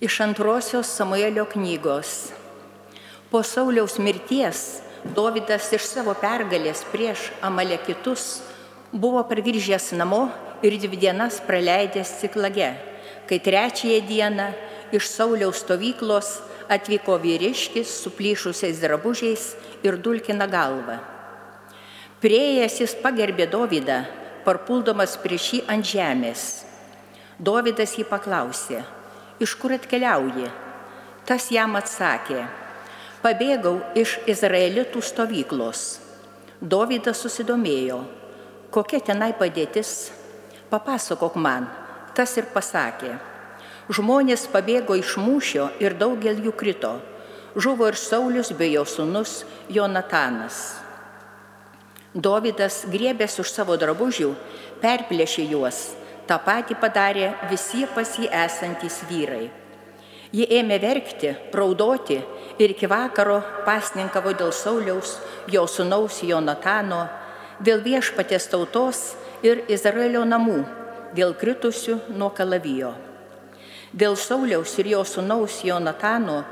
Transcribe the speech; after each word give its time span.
Iš 0.00 0.20
antrosios 0.20 0.86
Samuelio 0.86 1.42
knygos. 1.44 2.30
Po 3.30 3.42
Sauliaus 3.42 3.96
mirties 3.98 4.78
Dovydas 5.02 5.72
iš 5.74 5.88
savo 5.90 6.12
pergalės 6.14 6.84
prieš 6.92 7.24
Amalekitus 7.42 8.26
buvo 8.92 9.24
pargrįžęs 9.26 9.88
namo 9.98 10.28
ir 10.62 10.76
dvi 10.78 11.00
dienas 11.02 11.40
praleidęs 11.42 12.12
ciklage, 12.20 12.68
kai 13.26 13.38
trečiąją 13.42 14.04
dieną 14.06 14.46
iš 14.94 15.08
Sauliaus 15.10 15.64
stovyklos 15.64 16.28
atvyko 16.70 17.16
vyriškis 17.18 17.90
su 18.02 18.12
plyšusiais 18.14 18.78
drabužiais 18.78 19.48
ir 19.82 19.98
dulkina 19.98 20.46
galvą. 20.46 21.00
Prieėjęs 22.22 22.78
jis 22.84 22.94
pagerbė 23.02 23.48
Dovydą, 23.50 23.98
parpuldamas 24.46 25.18
prieš 25.18 25.50
jį 25.56 25.60
ant 25.66 25.90
žemės. 25.90 26.46
Dovydas 27.38 27.98
jį 27.98 28.06
paklausė, 28.06 28.84
iš 29.40 29.54
kur 29.58 29.74
atkeliauji? 29.76 30.48
Tas 31.28 31.50
jam 31.52 31.76
atsakė, 31.76 32.46
pabėgau 33.22 33.74
iš 33.98 34.16
izraelitų 34.30 35.02
stovyklos. 35.04 35.82
Dovydas 36.58 37.20
susidomėjo, 37.22 37.98
kokia 38.74 39.02
tenai 39.10 39.34
padėtis, 39.36 40.10
papasakok 40.72 41.36
man. 41.36 41.68
Tas 42.16 42.32
ir 42.40 42.48
pasakė, 42.54 43.12
žmonės 43.92 44.48
pabėgo 44.50 44.96
iš 44.98 45.18
mūšio 45.20 45.68
ir 45.84 45.94
daugel 46.00 46.40
jų 46.42 46.54
krito. 46.56 46.96
Žuvo 47.58 47.88
ir 47.92 47.96
Saulis 47.98 48.50
bei 48.56 48.72
jo 48.72 48.84
sunus 48.88 49.42
Jonatanas. 49.68 50.78
Dovydas 52.14 52.82
griebės 52.88 53.38
už 53.42 53.52
savo 53.52 53.76
drabužių, 53.76 54.32
perplėšė 54.82 55.46
juos 55.52 55.97
Ta 56.28 56.36
patį 56.44 56.76
padarė 56.76 57.30
visi 57.48 57.86
pas 57.94 58.10
jį 58.20 58.28
esantys 58.44 59.00
vyrai. 59.08 59.46
Ji 60.28 60.44
ėmė 60.58 60.76
verkti, 60.82 61.30
raudoti 61.56 62.18
ir 62.60 62.74
iki 62.74 62.88
vakaro 62.90 63.38
pasninkavo 63.64 64.34
dėl 64.36 64.52
Sauliaus, 64.52 65.14
jo 65.48 65.64
sunaus 65.64 66.20
Jonatano, 66.20 67.06
dėl 67.64 67.80
viešpatės 67.80 68.50
tautos 68.52 69.00
ir 69.40 69.62
Izraelio 69.72 70.26
namų, 70.28 70.58
dėl 71.16 71.32
kritusių 71.32 71.96
nuo 72.12 72.28
kalavijo. 72.36 72.92
Dėl 73.96 74.18
Sauliaus 74.20 74.74
ir 74.82 74.90
jo 74.92 75.04
sunaus 75.08 75.62
Jonatano 75.64 76.42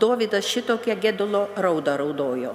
Dovydas 0.00 0.48
šitokią 0.48 0.96
gedulo 1.00 1.42
raudą 1.60 1.98
raudojo. 2.00 2.54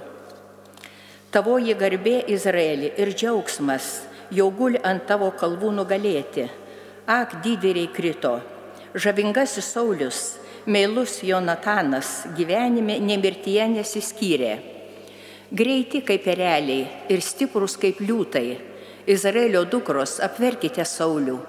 Tavoji 1.32 1.78
garbė 1.78 2.18
Izraeli 2.34 2.90
ir 2.98 3.14
džiaugsmas 3.14 3.92
jau 4.34 4.50
guli 4.52 4.82
ant 4.84 5.06
tavo 5.08 5.30
kalvų 5.38 5.72
nugalėti 5.78 6.48
Ak, 7.08 7.42
didvyriai 7.42 7.90
krito, 7.90 8.36
žavingasis 8.94 9.66
Saulis, 9.74 10.38
meilus 10.70 11.24
Jonatanas 11.26 12.28
gyvenime 12.38 13.00
nemirtyje 13.02 13.66
nesiskyrė. 13.74 14.52
Greiti 15.50 16.04
kaip 16.06 16.28
ereliai 16.30 16.86
ir 17.10 17.26
stiprus 17.26 17.74
kaip 17.82 18.04
liūtai, 18.06 18.60
Izraelio 19.10 19.66
dukros 19.66 20.20
apverkite 20.22 20.86
Saulių, 20.86 21.40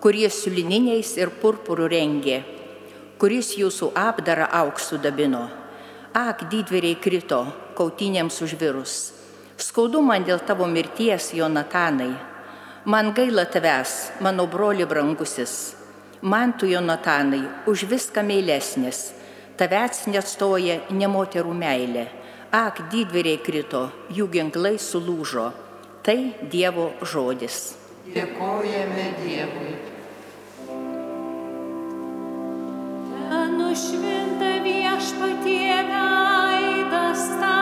kurie 0.00 0.30
su 0.30 0.54
lininiais 0.54 1.16
ir 1.18 1.34
purpurų 1.42 1.90
rengė, 1.90 2.40
kuris 3.18 3.56
jūsų 3.58 3.90
apdarą 3.98 4.46
auksų 4.62 5.02
dabino. 5.02 5.48
Ak, 6.14 6.46
didvyriai 6.50 6.94
krito, 7.02 7.44
kautinėms 7.74 8.38
užvirus. 8.46 8.96
Skaudu 9.58 10.00
man 10.06 10.22
dėl 10.22 10.38
tavo 10.46 10.70
mirties, 10.70 11.34
Jonatanai 11.34 12.29
Man 12.84 13.12
gaila 13.12 13.44
tavęs, 13.44 14.10
mano 14.20 14.46
broli 14.46 14.86
brangusis, 14.86 15.74
man 16.22 16.52
tu 16.52 16.66
Jonatanai 16.66 17.42
už 17.66 17.84
viską 17.84 18.22
meilesnis, 18.24 19.12
tavęs 19.60 20.06
neatstoja 20.08 20.78
ne 20.88 21.08
moterų 21.12 21.52
meilė. 21.52 22.06
Ak, 22.50 22.80
didvyriai 22.90 23.42
krito, 23.44 23.90
jų 24.08 24.30
ginklai 24.32 24.78
sulūžo. 24.80 25.50
Tai 26.02 26.16
Dievo 26.50 26.88
žodis. 27.04 27.76
Dėkojame 28.08 29.06
Dievui. 29.20 29.76
Nušvinta 33.60 34.56
viešpatie 34.64 35.76
veidas 35.92 37.28
tavasis 37.36 37.59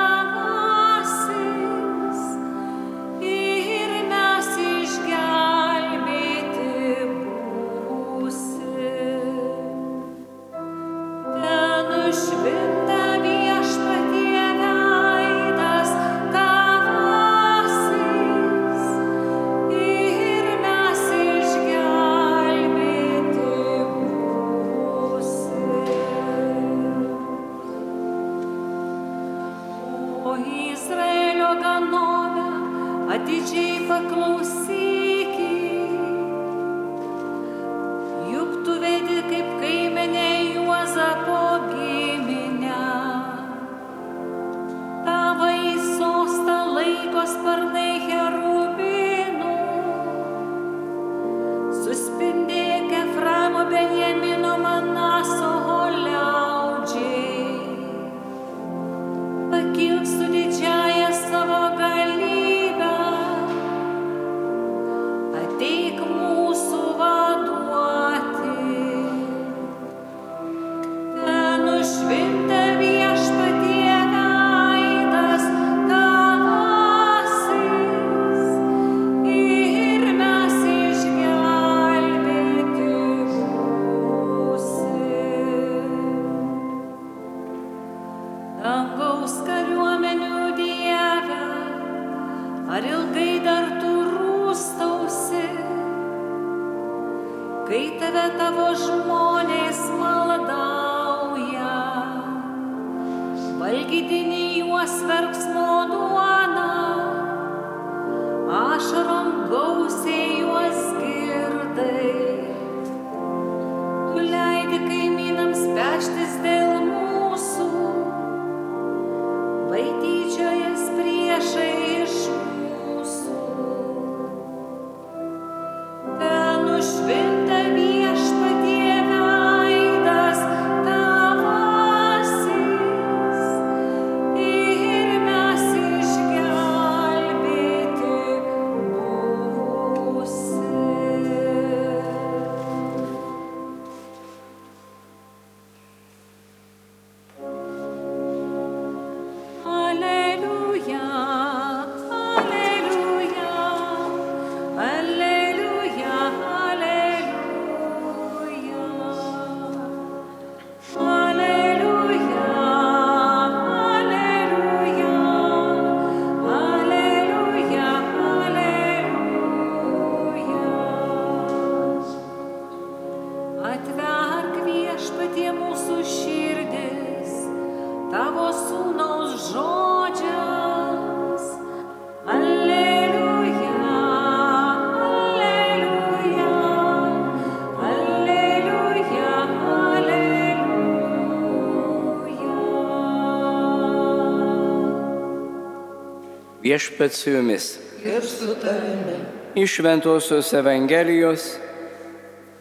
Viešpat 196.68 197.12
su 197.12 197.30
jumis. 197.30 197.78
Ir 198.04 198.22
su 198.22 198.54
tavimi. 198.60 199.16
Iš 199.54 199.78
Ventosios 199.78 200.50
Evangelijos 200.52 201.44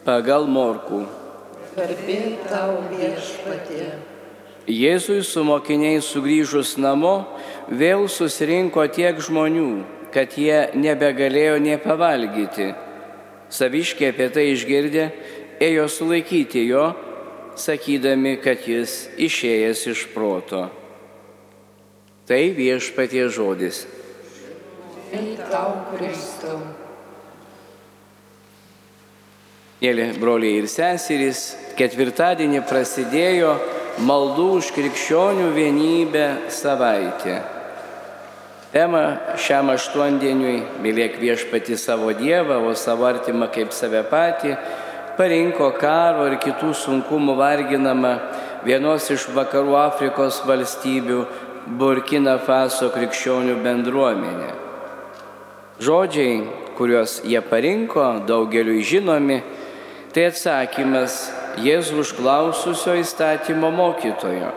pagal 0.06 0.46
Morkų. 0.48 1.02
Garbė 1.76 2.16
tau 2.48 2.78
viešpatie. 2.88 3.90
Jėzui 4.64 5.18
su 5.28 5.44
mokiniais 5.44 6.08
sugrįžus 6.08 6.78
namo 6.80 7.12
vėl 7.68 8.06
susirinko 8.08 8.86
tiek 8.96 9.20
žmonių, 9.20 9.84
kad 10.14 10.38
jie 10.40 10.70
nebegalėjo 10.72 11.60
nie 11.66 11.76
pavalgyti. 11.76 12.70
Saviškiai 13.52 14.14
apie 14.14 14.30
tai 14.32 14.46
išgirdę, 14.54 15.10
ėjo 15.68 15.84
sulaikyti 15.98 16.64
jo, 16.70 16.88
sakydami, 17.60 18.38
kad 18.40 18.64
jis 18.64 18.96
išėjęs 19.28 19.86
iš 19.92 20.08
proto. 20.16 20.64
Tai 22.24 22.42
viešpatie 22.56 23.28
žodis. 23.28 23.84
Ei 25.08 25.38
tau, 25.48 25.86
Kristau. 25.94 26.58
Mėly 29.78 30.08
broliai 30.20 30.58
ir 30.58 30.66
seserys, 30.68 31.54
ketvirtadienį 31.78 32.60
prasidėjo 32.68 33.54
maldų 34.04 34.48
už 34.58 34.72
krikščionių 34.76 35.46
vienybę 35.54 36.26
savaitė. 36.52 37.38
Tema 38.74 39.02
šiam 39.40 39.72
aštuondieniui- 39.72 40.60
mylėk 40.84 41.16
viešpati 41.22 41.78
savo 41.78 42.12
Dievą, 42.12 42.60
o 42.68 42.74
savo 42.74 43.08
artimą 43.08 43.48
kaip 43.50 43.72
save 43.72 44.04
patį- 44.10 44.58
parinko 45.18 45.72
karo 45.78 46.26
ir 46.26 46.36
kitų 46.36 46.74
sunkumų 46.74 47.34
varginamą 47.38 48.18
vienos 48.64 49.10
iš 49.10 49.26
vakarų 49.32 49.74
Afrikos 49.88 50.42
valstybių 50.44 51.26
Burkina 51.78 52.38
Faso 52.38 52.90
krikščionių 52.90 53.62
bendruomenė. 53.62 54.67
Žodžiai, 55.78 56.42
kuriuos 56.74 57.20
jie 57.22 57.38
parinko, 57.40 58.24
daugeliu 58.26 58.82
žinomi, 58.82 59.42
tai 60.10 60.24
atsakymas 60.32 61.18
Jėzų 61.58 62.00
užklaususio 62.02 62.96
įstatymo 62.98 63.70
mokytojo. 63.74 64.50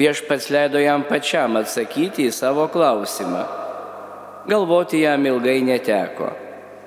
Viešpats 0.00 0.50
leido 0.52 0.80
jam 0.80 1.04
pačiam 1.08 1.56
atsakyti 1.60 2.26
į 2.28 2.32
savo 2.36 2.66
klausimą. 2.72 3.42
Galvoti 4.48 5.00
jam 5.02 5.24
ilgai 5.28 5.58
neteko. 5.64 6.30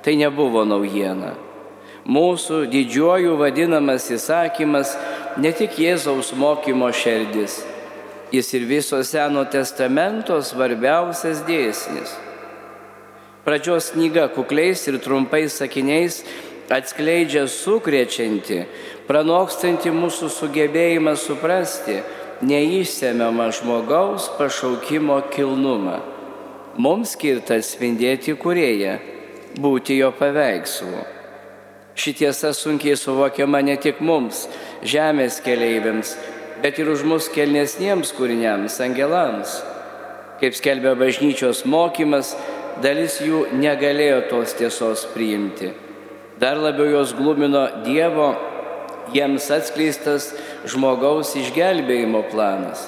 Tai 0.01 0.13
nebuvo 0.17 0.61
naujiena. 0.65 1.35
Mūsų 2.05 2.63
didžiuoju 2.69 3.35
vadinamas 3.37 4.09
įsakymas 4.13 4.95
ne 5.37 5.53
tik 5.53 5.77
Jėzaus 5.77 6.33
mokymo 6.33 6.89
šerdis, 6.89 7.59
jis 8.33 8.53
ir 8.57 8.65
viso 8.65 9.03
Seno 9.05 9.45
testamento 9.45 10.41
svarbiausias 10.41 11.45
dėsnis. 11.45 12.17
Pradžios 13.45 13.89
knyga 13.95 14.27
kukliais 14.35 14.85
ir 14.88 14.99
trumpais 15.01 15.53
sakiniais 15.57 16.21
atskleidžia 16.71 17.47
sukrečianti, 17.49 18.61
pranokstanti 19.09 19.91
mūsų 19.91 20.29
sugebėjimą 20.31 21.15
suprasti 21.19 21.97
neįsemiamą 22.45 23.49
žmogaus 23.57 24.29
pašaukimo 24.38 25.17
kilnumą. 25.33 25.97
Mums 26.79 27.17
skirta 27.17 27.57
atspindėti 27.59 28.38
kurėją, 28.39 28.93
būti 29.59 29.97
jo 29.99 30.13
paveikslu. 30.15 31.01
Šitiesa 31.97 32.53
sunkiai 32.55 32.95
suvokiama 32.95 33.59
ne 33.65 33.75
tik 33.81 33.99
mums, 33.99 34.45
žemės 34.87 35.41
keleiviams, 35.44 36.15
bet 36.63 36.79
ir 36.79 36.87
už 36.94 37.03
mus 37.03 37.27
kelnesniems 37.33 38.13
kūriniams, 38.15 38.79
angelams. 38.85 39.59
Kaip 40.39 40.55
skelbia 40.57 40.95
bažnyčios 40.97 41.65
mokymas, 41.69 42.31
dalis 42.83 43.19
jų 43.22 43.45
negalėjo 43.57 44.22
tos 44.30 44.56
tiesos 44.57 45.06
priimti. 45.13 45.72
Dar 46.42 46.57
labiau 46.57 46.89
jos 46.89 47.13
glumino 47.13 47.68
Dievo 47.86 48.31
jiems 49.13 49.50
atskleistas 49.54 50.31
žmogaus 50.69 51.36
išgelbėjimo 51.38 52.24
planas. 52.31 52.88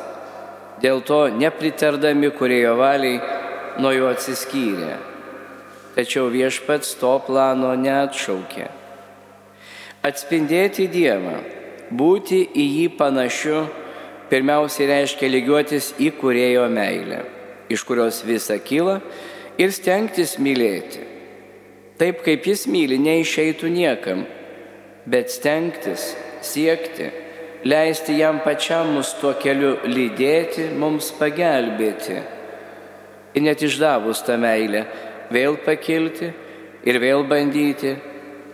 Dėl 0.81 1.04
to 1.06 1.28
nepritardami 1.38 2.31
kurėjo 2.34 2.74
valiai 2.80 3.19
nuo 3.80 3.92
jo 3.94 4.10
atsiskyrė. 4.12 4.98
Tačiau 5.94 6.31
viešpats 6.34 6.95
to 6.98 7.12
plano 7.28 7.75
neatšaukė. 7.78 8.66
Atspindėti 10.04 10.88
Dievą, 10.92 11.38
būti 11.94 12.42
į 12.50 12.66
jį 12.78 12.88
panašiu, 12.98 13.62
pirmiausiai 14.31 14.90
reiškia 14.90 15.30
lygiuotis 15.30 15.94
į 16.01 16.10
kurėjo 16.18 16.66
meilę, 16.74 17.22
iš 17.72 17.86
kurios 17.88 18.24
visa 18.25 18.57
kyla 18.57 18.98
ir 19.57 19.73
stengtis 19.73 20.38
mylėti. 20.41 21.03
Taip 22.00 22.23
kaip 22.25 22.47
jis 22.50 22.65
myli, 22.67 22.97
neišeitų 23.00 23.69
niekam, 23.69 24.23
bet 25.05 25.31
stengtis, 25.31 26.13
siekti, 26.44 27.09
leisti 27.63 28.17
jam 28.17 28.41
pačiam 28.44 28.95
mus 28.95 29.13
tuo 29.19 29.35
keliu 29.39 29.75
lydėti, 29.85 30.69
mums 30.77 31.11
pagelbėti. 31.19 32.17
Ir 33.33 33.45
net 33.45 33.61
išdavus 33.65 34.23
tą 34.25 34.38
meilę, 34.41 34.85
vėl 35.33 35.57
pakilti 35.65 36.31
ir 36.85 36.99
vėl 37.01 37.23
bandyti 37.29 37.95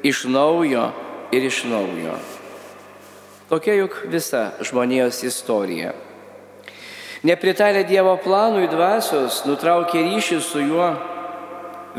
iš 0.05 0.25
naujo 0.29 0.89
ir 1.35 1.47
iš 1.49 1.63
naujo. 1.67 2.19
Tokia 3.49 3.79
juk 3.79 4.03
visa 4.11 4.51
žmonijos 4.61 5.23
istorija. 5.25 5.95
Nepritarę 7.23 7.83
Dievo 7.83 8.13
planui 8.23 8.69
dvasios, 8.71 9.41
nutraukė 9.43 9.99
ryšį 10.05 10.37
su 10.39 10.61
juo, 10.63 10.85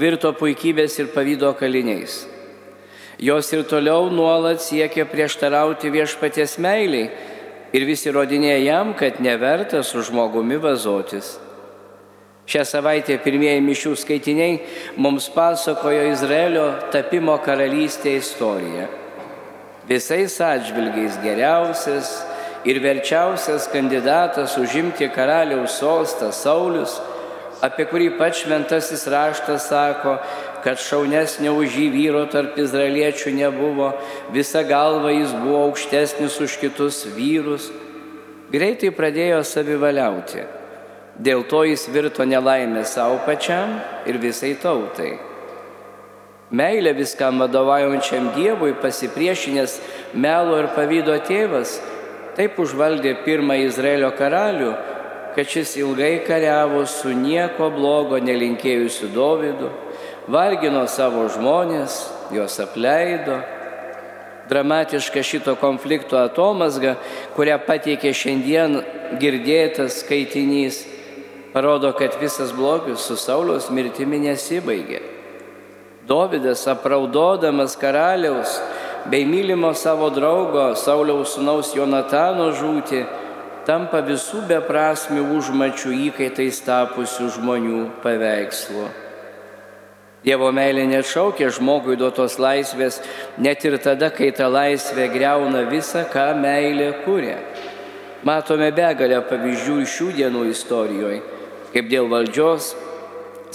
virto 0.01 0.31
puikybės 0.33 0.95
ir 1.03 1.11
pavydo 1.13 1.51
kaliniais. 1.59 2.23
Jos 3.21 3.51
ir 3.53 3.67
toliau 3.69 4.09
nuolat 4.09 4.65
siekia 4.65 5.05
prieštarauti 5.05 5.93
viešpaties 5.93 6.57
meiliai 6.57 7.11
ir 7.77 7.85
vis 7.85 8.07
įrodinėja 8.09 8.63
jam, 8.65 8.95
kad 8.97 9.21
neverta 9.21 9.83
su 9.85 10.01
žmogumi 10.01 10.57
vazotis. 10.57 11.35
Šią 12.49 12.65
savaitę 12.65 13.21
pirmieji 13.21 13.61
mišių 13.61 13.93
skaitiniai 14.01 14.57
mums 14.97 15.29
pasakojo 15.37 16.09
Izraelio 16.15 16.65
tapimo 16.97 17.37
karalystė 17.45 18.17
istoriją. 18.17 18.89
Visais 19.85 20.41
atžvilgiais 20.41 21.21
geriausias 21.21 22.09
ir 22.65 22.81
verčiausias 22.83 23.69
kandidatas 23.73 24.57
užimti 24.59 25.09
karaliaus 25.15 25.79
sostą 25.81 26.31
Saulis, 26.33 26.99
apie 27.65 27.87
kurį 27.89 28.11
pats 28.19 28.43
šventasis 28.45 29.07
raštas 29.13 29.69
sako, 29.69 30.17
kad 30.65 30.81
šaunesnio 30.81 31.55
už 31.57 31.77
jį 31.77 31.87
vyro 31.93 32.25
tarp 32.33 32.59
izraeliečių 32.61 33.33
nebuvo, 33.37 33.93
visa 34.33 34.63
galva 34.69 35.13
jis 35.15 35.33
buvo 35.33 35.65
aukštesnis 35.71 36.37
už 36.41 36.57
kitus 36.61 37.05
vyrus, 37.17 37.71
greitai 38.53 38.93
pradėjo 38.93 39.41
savivaliauti. 39.45 40.45
Dėl 41.21 41.45
to 41.49 41.65
jis 41.69 41.89
virto 41.93 42.25
nelaimę 42.25 42.85
savo 42.89 43.19
pačiam 43.27 43.77
ir 44.09 44.21
visai 44.21 44.55
tautai. 44.61 45.19
Meilė 46.51 46.95
viskam 46.97 47.39
vadovaujančiam 47.39 48.33
Dievui 48.35 48.73
pasipriešinęs 48.83 49.77
melo 50.19 50.57
ir 50.59 50.71
pavydo 50.75 51.15
tėvas 51.29 51.77
taip 52.37 52.59
užvaldė 52.63 53.15
pirmą 53.25 53.57
Izraelio 53.67 54.11
karalių, 54.17 54.73
kad 55.35 55.47
šis 55.47 55.77
ilgai 55.79 56.21
kariavo 56.27 56.83
su 56.91 57.13
nieko 57.15 57.71
blogo 57.71 58.19
nelinkėjusiu 58.19 59.11
Dovydu, 59.15 59.71
vargino 60.31 60.87
savo 60.91 61.27
žmonės, 61.31 62.03
juos 62.35 62.59
apleido. 62.63 63.41
Dramatiška 64.51 65.23
šito 65.23 65.55
konflikto 65.61 66.19
atomasga, 66.19 66.97
kurią 67.37 67.61
pateikė 67.63 68.11
šiandien 68.11 68.81
girdėtas 69.23 70.01
skaitinys, 70.03 70.83
parodo, 71.55 71.93
kad 71.95 72.19
visas 72.19 72.51
blogis 72.55 73.07
su 73.07 73.15
Sauliaus 73.19 73.71
mirtimi 73.71 74.19
nesibaigė. 74.25 75.03
Dovydas 76.11 76.65
apraudodamas 76.67 77.77
karaliaus 77.79 78.57
bei 79.09 79.25
mylimo 79.25 79.73
savo 79.75 80.11
draugo 80.13 80.75
Sauliaus 80.77 81.37
sūnaus 81.37 81.73
Jonatano 81.77 82.51
žūti, 82.53 83.05
tampa 83.69 84.01
visų 84.05 84.43
beprasmių 84.49 85.25
užmačių 85.39 85.93
įkaitais 86.09 86.61
tapusių 86.67 87.31
žmonių 87.37 87.85
paveikslu. 88.03 88.89
Dievo 90.21 90.51
meilė 90.53 90.85
nešaukia 90.85 91.49
žmogui 91.57 91.97
duotos 91.97 92.37
laisvės, 92.37 92.99
net 93.41 93.65
ir 93.65 93.79
tada, 93.81 94.11
kai 94.13 94.29
ta 94.37 94.51
laisvė 94.53 95.09
greuna 95.15 95.65
visą, 95.71 96.05
ką 96.13 96.35
meilė 96.37 96.91
kūrė. 97.07 97.39
Matome 98.29 98.69
begalę 98.77 99.23
pavyzdžių 99.31 99.79
iš 99.81 99.95
šių 99.97 100.09
dienų 100.19 100.45
istorijoje, 100.51 101.23
kaip 101.73 101.89
dėl 101.89 102.11
valdžios, 102.13 102.75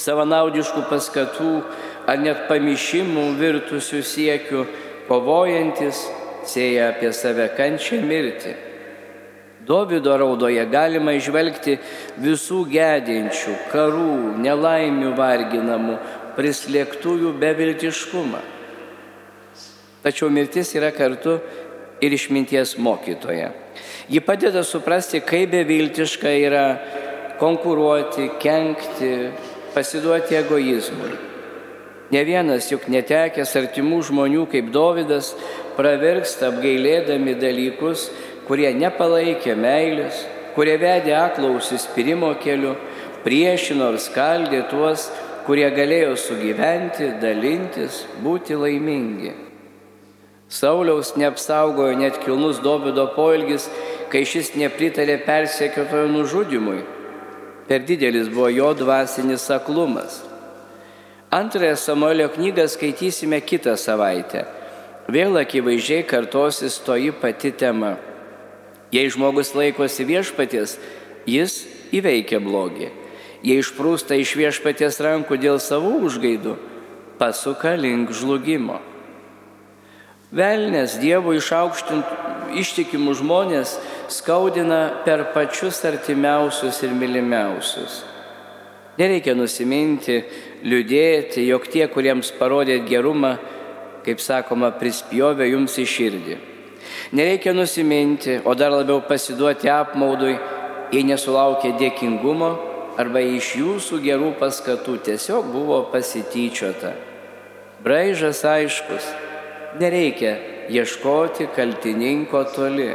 savanaudiškų 0.02 0.88
paskatų 0.90 1.52
ar 2.10 2.18
net 2.22 2.48
pamišimų 2.50 3.28
virtusių 3.38 4.02
siekių, 4.02 4.66
kovojantis, 5.10 6.06
sėja 6.46 6.92
apie 6.94 7.12
save 7.14 7.50
kančią 7.58 8.02
mirti. 8.06 8.54
Dovido 9.66 10.14
raudoje 10.18 10.62
galima 10.70 11.16
išvelgti 11.18 11.80
visų 12.22 12.66
gedinčių, 12.70 13.56
karų, 13.72 14.36
nelaimių 14.44 15.14
varginamų, 15.18 15.96
prislėgtųjų 16.38 17.32
beviltiškumą. 17.42 18.42
Tačiau 20.06 20.30
mirtis 20.30 20.76
yra 20.78 20.92
kartu 20.94 21.40
ir 22.04 22.14
išminties 22.14 22.76
mokytoja. 22.78 23.50
Ji 24.12 24.22
padeda 24.22 24.62
suprasti, 24.64 25.24
kaip 25.26 25.50
beviltiška 25.56 26.30
yra 26.46 26.66
konkuruoti, 27.40 28.30
kenkti, 28.40 29.14
pasiduoti 29.74 30.38
egoizmui. 30.44 31.35
Ne 32.14 32.22
vienas 32.22 32.70
juk 32.70 32.86
netekęs 32.92 33.56
artimų 33.58 34.04
žmonių 34.06 34.46
kaip 34.52 34.70
Dovydas 34.74 35.32
pravirksta 35.78 36.52
apgailėdami 36.52 37.34
dalykus, 37.42 38.10
kurie 38.46 38.70
nepalaikė 38.78 39.56
meilės, 39.58 40.20
kurie 40.54 40.76
vedė 40.82 41.16
aklausis 41.18 41.88
pirimo 41.96 42.30
keliu, 42.42 42.76
priešino 43.26 43.90
ir 43.94 43.98
skaldė 44.04 44.62
tuos, 44.70 45.10
kurie 45.48 45.66
galėjo 45.74 46.14
sugyventi, 46.18 47.10
dalintis, 47.22 48.04
būti 48.22 48.58
laimingi. 48.58 49.34
Sauliaus 50.50 51.16
neapsaugojo 51.18 51.98
net 51.98 52.22
kilnus 52.22 52.62
Dovido 52.62 53.08
poelgis, 53.16 53.66
kai 54.14 54.22
šis 54.30 54.54
nepritarė 54.56 55.18
persekiotojo 55.26 56.06
nužudimui. 56.14 56.84
Per 57.66 57.82
didelis 57.82 58.30
buvo 58.30 58.52
jo 58.54 58.70
dvasinis 58.78 59.50
aklumas. 59.50 60.22
Antrąją 61.36 61.76
Samuelio 61.76 62.30
knygą 62.30 62.68
skaitysime 62.68 63.42
kitą 63.42 63.74
savaitę. 63.76 64.46
Vėl 65.12 65.36
akivaizdžiai 65.42 66.06
kartosis 66.08 66.78
toji 66.80 67.12
pati 67.12 67.52
tema. 67.52 67.90
Jei 68.96 69.10
žmogus 69.12 69.52
laikosi 69.52 70.06
viešpaties, 70.08 70.78
jis 71.28 71.58
įveikia 71.92 72.40
blogį. 72.40 72.88
Jei 73.44 73.60
išprūsta 73.60 74.16
iš 74.16 74.32
viešpaties 74.40 75.02
rankų 75.04 75.36
dėl 75.44 75.60
savų 75.60 75.94
užgaidų, 76.08 76.56
pasuka 77.20 77.76
link 77.76 78.16
žlugimo. 78.16 78.80
Velnės 80.32 80.96
Dievo 81.04 81.36
išaukštintų 81.36 82.60
ištikimų 82.64 83.20
žmonės 83.20 83.76
skaudina 84.08 85.04
per 85.04 85.34
pačius 85.36 85.84
artimiausius 85.84 86.80
ir 86.88 86.96
mylimiausius. 86.96 88.06
Nereikia 88.96 89.36
nusiminti, 89.36 90.22
liūdėti, 90.64 91.44
jog 91.50 91.68
tie, 91.72 91.84
kuriems 91.92 92.32
parodėt 92.40 92.86
gerumą, 92.88 93.36
kaip 94.06 94.22
sakoma, 94.24 94.72
prispjovė 94.80 95.50
jums 95.52 95.76
į 95.82 95.86
širdį. 95.90 96.38
Nereikia 97.18 97.54
nusiminti, 97.54 98.40
o 98.46 98.54
dar 98.56 98.72
labiau 98.72 99.02
pasiduoti 99.04 99.70
apmaudui, 99.72 100.38
jei 100.94 101.04
nesulaukė 101.04 101.74
dėkingumo 101.80 102.52
arba 103.02 103.20
iš 103.20 103.56
jūsų 103.60 104.00
gerų 104.06 104.32
paskatų 104.40 105.00
tiesiog 105.10 105.50
buvo 105.52 105.82
pasityčiota. 105.92 106.94
Braižas 107.84 108.46
aiškus 108.48 109.10
nereikia 109.80 110.38
ieškoti 110.72 111.50
kaltininko 111.56 112.44
toli. 112.56 112.94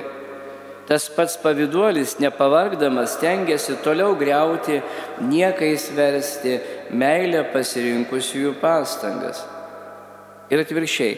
Tas 0.91 1.07
pats 1.15 1.37
pavyduolis, 1.39 2.17
nepavargdamas, 2.19 3.13
tengiasi 3.23 3.77
toliau 3.85 4.17
greuti, 4.19 4.81
niekais 5.23 5.85
versti 5.95 6.57
meilę 6.91 7.45
pasirinkusiųjų 7.53 8.57
pastangas. 8.59 9.45
Ir 10.51 10.65
atvirkščiai, 10.65 11.13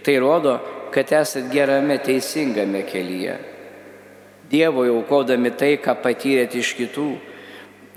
tai 0.00 0.14
rodo, 0.24 0.54
kad 0.94 1.12
esat 1.12 1.52
gerame, 1.52 1.98
teisingame 2.00 2.80
kelyje. 2.88 3.36
Dievo 4.48 4.86
aukodami 4.88 5.52
tai, 5.52 5.74
ką 5.84 5.98
patyrėt 6.00 6.56
iš 6.56 6.72
kitų, 6.80 7.10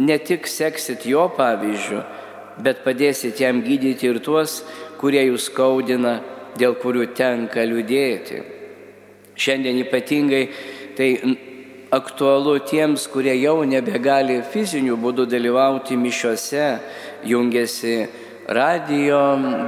ne 0.04 0.20
tik 0.20 0.52
seksit 0.52 1.08
jo 1.08 1.30
pavyzdžių, 1.40 2.04
bet 2.68 2.84
padėsit 2.84 3.40
jam 3.40 3.64
gydyti 3.64 4.12
ir 4.12 4.20
tuos, 4.20 4.60
kurie 5.00 5.24
jūs 5.30 5.48
skaudina 5.48 6.18
dėl 6.60 6.76
kurių 6.84 7.14
tenka 7.16 7.64
liūdėti. 7.64 8.44
Šiandien 9.40 9.80
ypatingai 9.88 10.46
tai 10.98 11.10
aktualu 11.94 12.58
tiems, 12.66 13.08
kurie 13.12 13.36
jau 13.38 13.62
nebegali 13.68 14.40
fizinių 14.54 14.98
būdų 15.02 15.28
dalyvauti 15.30 15.98
mišiuose, 16.00 16.68
jungiasi 17.30 17.98
radio 18.48 19.20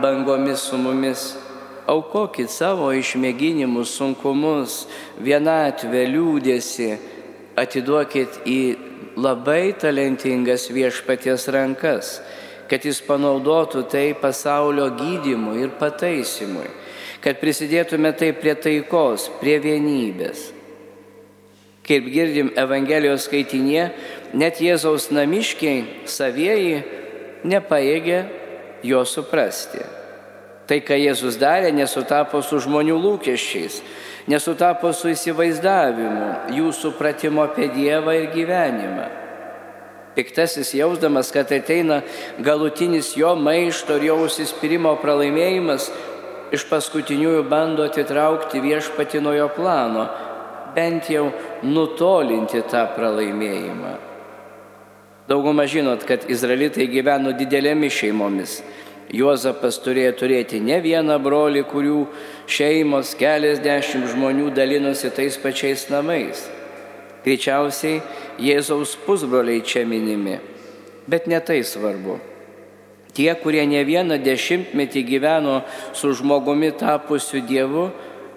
bangomis 0.01 0.69
su 0.69 0.79
mumis. 0.81 1.33
Aukokit 1.85 2.49
savo 2.49 2.89
išmėginimus, 2.97 3.91
sunkumus, 3.93 4.87
vienatvę, 5.21 6.07
liūdėsi, 6.09 6.95
atiduokit 7.61 8.41
į 8.49 8.59
labai 9.21 9.75
talentingas 9.77 10.65
viešpaties 10.73 11.45
rankas 11.53 12.17
kad 12.69 12.85
jis 12.85 13.01
panaudotų 13.05 13.85
tai 13.91 14.09
pasaulio 14.17 14.89
gydimui 14.97 15.61
ir 15.63 15.73
pataisimui, 15.79 16.67
kad 17.21 17.39
prisidėtume 17.41 18.11
tai 18.17 18.31
prie 18.37 18.55
taikos, 18.57 19.29
prie 19.41 19.57
vienybės. 19.61 20.51
Kaip 21.85 22.07
girdim 22.09 22.49
Evangelijos 22.57 23.27
skaitinė, 23.27 23.89
net 24.33 24.61
Jėzaus 24.63 25.11
namiškiai 25.13 26.07
savieji 26.09 26.79
nepaėgė 27.45 28.23
jo 28.85 29.03
suprasti. 29.05 29.83
Tai, 30.65 30.79
ką 30.81 30.97
Jėzus 30.97 31.37
darė, 31.37 31.69
nesutapo 31.75 32.41
su 32.41 32.57
žmonių 32.63 32.95
lūkesčiais, 32.97 33.83
nesutapo 34.31 34.89
su 34.97 35.11
įsivaizdavimu, 35.13 36.55
jų 36.57 36.71
supratimo 36.73 37.45
apie 37.45 37.69
Dievą 37.75 38.15
ir 38.17 38.31
gyvenimą. 38.33 39.05
Piktasis 40.15 40.71
jausdamas, 40.73 41.29
kad 41.35 41.51
ateina 41.51 41.99
galutinis 42.41 43.11
jo 43.19 43.35
maišto 43.37 43.99
ir 43.99 44.07
jo 44.09 44.17
užsispyrimo 44.25 44.95
pralaimėjimas, 45.03 45.89
iš 46.55 46.65
paskutiniųjų 46.69 47.43
bando 47.51 47.85
atitraukti 47.85 48.61
viešpati 48.63 49.21
nuo 49.21 49.35
jo 49.35 49.49
plano, 49.53 50.07
bent 50.75 51.09
jau 51.09 51.29
nutolinti 51.63 52.61
tą 52.69 52.85
pralaimėjimą. 52.95 53.93
Daugumą 55.25 55.65
žinot, 55.65 56.03
kad 56.05 56.27
izraelitai 56.29 56.85
gyveno 56.91 57.31
didelėmis 57.33 57.95
šeimomis. 57.97 58.59
Juozapas 59.15 59.77
turėjo 59.81 60.11
turėti 60.19 60.59
ne 60.61 60.77
vieną 60.81 61.15
brolį, 61.21 61.63
kurių 61.69 62.03
šeimos 62.49 63.13
keliasdešimt 63.17 64.09
žmonių 64.13 64.51
dalinosi 64.53 65.09
tais 65.13 65.37
pačiais 65.41 65.87
namais. 65.93 66.45
Greičiausiai 67.25 68.03
Jėzaus 68.41 68.93
pusbroliai 69.05 69.63
čia 69.65 69.85
minimi, 69.89 70.37
bet 71.09 71.25
ne 71.31 71.39
tai 71.41 71.63
svarbu. 71.65 72.19
Tie, 73.15 73.31
kurie 73.39 73.63
ne 73.65 73.81
vieną 73.87 74.19
dešimtmetį 74.21 75.05
gyveno 75.07 75.61
su 75.95 76.11
žmogumi 76.13 76.73
tapusiu 76.75 77.41
Dievu, 77.41 77.87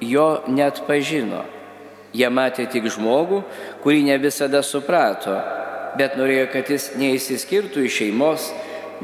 jo 0.01 0.29
net 0.49 0.85
pažino. 0.87 1.43
Jie 2.17 2.29
matė 2.33 2.65
tik 2.73 2.89
žmogų, 2.89 3.43
kurį 3.83 4.07
ne 4.07 4.17
visada 4.21 4.63
suprato, 4.65 5.35
bet 5.99 6.17
norėjo, 6.17 6.49
kad 6.53 6.71
jis 6.73 6.93
neįsiskirtų 6.97 7.85
iš 7.85 8.01
šeimos, 8.01 8.49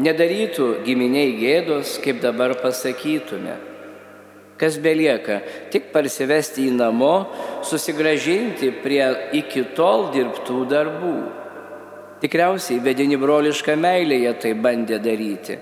nedarytų 0.01 0.71
giminiai 0.87 1.35
gėdos, 1.39 1.99
kaip 2.03 2.23
dabar 2.23 2.57
pasakytume. 2.63 3.59
Kas 4.57 4.79
belieka? 4.79 5.41
Tik 5.75 5.91
parsivesti 5.93 6.69
į 6.69 6.75
namo, 6.79 7.27
susigražinti 7.67 8.71
prie 8.85 9.03
iki 9.41 9.65
tol 9.75 10.09
dirbtų 10.15 10.59
darbų. 10.71 11.17
Tikriausiai 12.23 12.79
vedini 12.81 13.19
brolišką 13.21 13.75
meilę 13.77 14.21
jie 14.23 14.35
tai 14.41 14.55
bandė 14.55 15.01
daryti. 15.03 15.59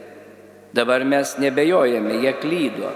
Dabar 0.76 1.04
mes 1.08 1.34
nebejojame, 1.40 2.20
jie 2.22 2.36
klydo. 2.40 2.92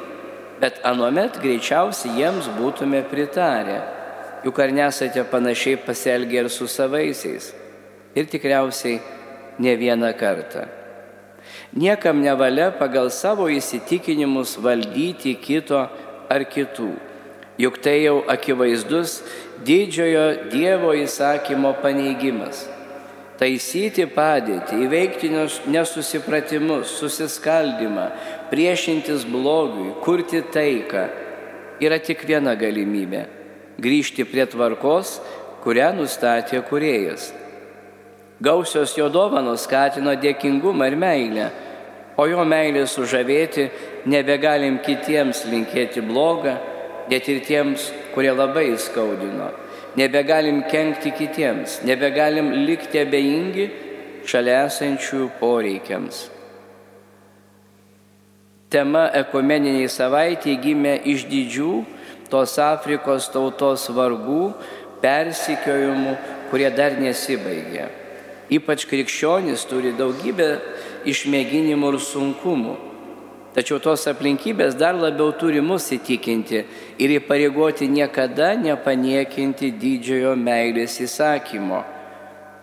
Bet 0.61 0.79
anuomet 0.89 1.41
greičiausiai 1.43 2.15
jiems 2.21 2.47
būtume 2.61 3.03
pritarę. 3.11 3.96
Juk 4.47 4.61
ar 4.63 4.71
nesate 4.71 5.25
panašiai 5.27 5.81
pasielgę 5.83 6.45
ir 6.45 6.49
su 6.49 6.69
savaisiais? 6.71 7.51
Ir 8.15 8.29
tikriausiai 8.31 9.01
ne 9.59 9.73
vieną 9.77 10.13
kartą. 10.15 10.69
Niekam 11.75 12.23
nevalia 12.23 12.71
pagal 12.71 13.11
savo 13.11 13.49
įsitikinimus 13.51 14.55
valdyti 14.63 15.35
kito 15.35 15.83
ar 16.31 16.45
kitų. 16.47 16.93
Juk 17.59 17.81
tai 17.83 18.05
jau 18.05 18.21
akivaizdus 18.29 19.19
didžiojo 19.67 20.51
Dievo 20.53 20.95
įsakymo 20.95 21.75
paneigimas. 21.83 22.67
Taisyti 23.41 24.07
padėtį, 24.09 24.79
įveikti 24.87 25.29
nesusipratimus, 25.69 26.95
susiskaldimą, 27.01 28.07
priešintis 28.53 29.27
blogiui, 29.29 29.91
kurti 30.05 30.41
taiką 30.55 31.09
yra 31.85 31.99
tik 32.01 32.25
viena 32.29 32.55
galimybė- 32.57 33.27
grįžti 33.83 34.25
prie 34.29 34.47
tvarkos, 34.51 35.19
kurią 35.65 35.93
nustatė 35.97 36.63
kuriejas. 36.69 37.33
Gausios 38.41 38.95
jo 38.99 39.09
dovanos 39.09 39.65
skatino 39.65 40.13
dėkingumą 40.21 40.91
ir 40.91 40.97
meilę, 41.01 41.51
o 42.17 42.27
jo 42.29 42.45
meilė 42.45 42.87
sužavėti 42.89 43.69
nebegalim 44.09 44.79
kitiems 44.85 45.45
linkėti 45.49 46.05
blogą, 46.05 46.57
net 47.11 47.29
ir 47.29 47.41
tiems, 47.45 47.91
kurie 48.15 48.33
labai 48.33 48.73
skaudino. 48.79 49.53
nebegalim 49.97 50.63
kenkti 50.69 51.11
kitiems, 51.11 51.81
nebegalim 51.85 52.51
likti 52.67 53.01
abejingi 53.01 53.67
šalia 54.29 54.67
esančių 54.69 55.31
poreikiams. 55.41 56.27
Tema 58.69 59.07
ekumeniniai 59.15 59.89
savaitė 59.89 60.57
gimė 60.61 60.99
iš 61.13 61.25
didžių 61.31 61.73
tos 62.33 62.57
Afrikos 62.63 63.29
tautos 63.33 63.87
vargų, 63.93 64.51
persikiojimų, 65.03 66.17
kurie 66.51 66.69
dar 66.75 66.97
nesibaigė. 67.01 67.89
Ypač 68.57 68.87
krikščionys 68.87 69.65
turi 69.67 69.93
daugybę 69.97 70.51
išmėginimų 71.09 71.95
ir 71.95 71.99
sunkumų. 72.03 72.77
Tačiau 73.57 73.81
tos 73.81 74.05
aplinkybės 74.11 74.77
dar 74.77 74.95
labiau 74.95 75.33
turi 75.33 75.63
mus 75.65 75.89
įtikinti 75.95 76.59
ir 77.01 77.15
įpareigoti 77.17 77.89
niekada 77.89 78.53
nepaniekinti 78.61 79.71
didžiojo 79.81 80.35
meilės 80.37 80.99
įsakymo. 81.01 81.81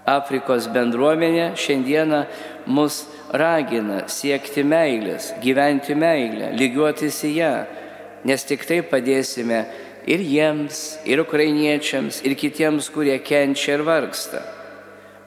Afrikos 0.06 0.68
bendruomenė 0.70 1.54
šiandieną 1.58 2.20
mus 2.68 3.06
ragina 3.34 4.04
siekti 4.12 4.62
meilės, 4.68 5.32
gyventi 5.42 5.96
meilę, 5.96 6.52
lygiuotis 6.60 7.22
į 7.26 7.32
ją, 7.40 7.54
nes 8.24 8.44
tik 8.48 8.66
tai 8.68 8.82
padėsime 8.88 9.64
ir 10.08 10.20
jiems, 10.24 11.00
ir 11.06 11.22
ukrainiečiams, 11.24 12.22
ir 12.26 12.36
kitiems, 12.40 12.90
kurie 12.92 13.18
kenčia 13.24 13.78
ir 13.78 13.86
vargsta. 13.88 14.44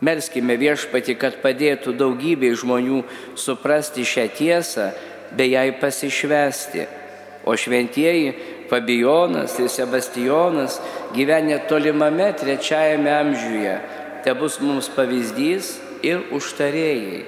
Melskime 0.05 0.59
viešpati, 0.61 1.17
kad 1.17 1.39
padėtų 1.41 1.95
daugybei 1.97 2.53
žmonių 2.53 3.01
suprasti 3.41 4.05
šią 4.05 4.27
tiesą 4.37 4.91
bei 5.37 5.55
jai 5.55 5.71
pasišvesti. 5.81 6.85
O 7.47 7.55
šventieji 7.57 8.35
Fabijonas 8.69 9.55
ir 9.63 9.71
Sebastijonas 9.71 10.81
gyvenę 11.15 11.61
tolimame 11.71 12.33
trečiajame 12.37 13.13
amžiuje, 13.15 13.77
te 14.25 14.35
bus 14.35 14.59
mums 14.61 14.91
pavyzdys 14.91 15.77
ir 16.03 16.25
užtarėjai, 16.35 17.23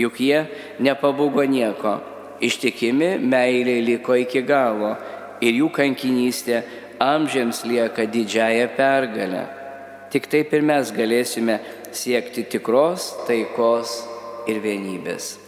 juk 0.00 0.16
jie 0.24 0.46
nepabūgo 0.80 1.44
nieko, 1.44 1.98
ištikimi 2.40 3.16
meiliai 3.18 3.84
liko 3.84 4.16
iki 4.18 4.42
galo 4.42 4.94
ir 5.40 5.58
jų 5.60 5.70
kankinystė 5.74 6.62
amžiams 7.02 7.64
lieka 7.68 8.06
didžiaja 8.10 8.68
pergalė. 8.76 9.44
Tik 10.12 10.30
taip 10.32 10.54
ir 10.56 10.64
mes 10.64 10.92
galėsime 10.94 11.58
siekti 11.92 12.46
tikros 12.48 13.12
taikos 13.28 13.98
ir 14.48 14.62
vienybės. 14.64 15.47